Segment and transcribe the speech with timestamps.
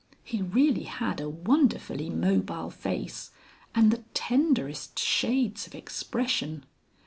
[0.23, 3.29] He really had a wonderfully mobile face,
[3.75, 6.65] and the tenderest shades of expression!